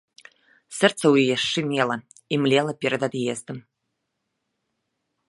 Сэрца 0.77 1.01
ў 1.07 1.15
яе 1.25 1.35
шчымела 1.43 1.97
і 2.37 2.41
млела 2.45 2.73
перад 2.87 3.01
ад'ездам. 3.09 3.57